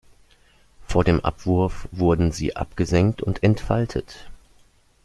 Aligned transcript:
Vor 0.87 1.03
dem 1.03 1.23
Abwurf 1.23 1.87
wurden 1.91 2.31
sie 2.31 2.55
abgesenkt 2.55 3.21
und 3.21 3.43
entfaltet. 3.43 4.31